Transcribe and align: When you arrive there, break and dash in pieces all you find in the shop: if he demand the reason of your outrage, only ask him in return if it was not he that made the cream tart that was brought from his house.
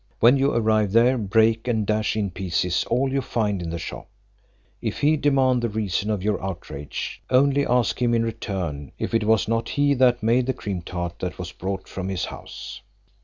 When 0.19 0.35
you 0.35 0.51
arrive 0.51 0.93
there, 0.93 1.15
break 1.15 1.67
and 1.67 1.85
dash 1.85 2.15
in 2.15 2.31
pieces 2.31 2.85
all 2.89 3.11
you 3.13 3.21
find 3.21 3.61
in 3.61 3.69
the 3.69 3.77
shop: 3.77 4.09
if 4.81 5.01
he 5.01 5.15
demand 5.15 5.61
the 5.61 5.69
reason 5.69 6.09
of 6.09 6.23
your 6.23 6.43
outrage, 6.43 7.21
only 7.29 7.67
ask 7.67 8.01
him 8.01 8.15
in 8.15 8.23
return 8.25 8.93
if 8.97 9.13
it 9.13 9.25
was 9.25 9.47
not 9.47 9.69
he 9.69 9.93
that 9.93 10.23
made 10.23 10.47
the 10.47 10.53
cream 10.53 10.81
tart 10.81 11.19
that 11.19 11.37
was 11.37 11.51
brought 11.51 11.87
from 11.87 12.09
his 12.09 12.25
house. 12.25 12.81